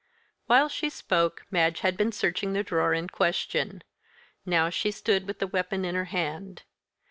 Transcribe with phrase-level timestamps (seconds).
[0.47, 3.83] While she spoke, Madge had been searching the drawer in question.
[4.47, 6.63] Now she stood with the weapon in her hand.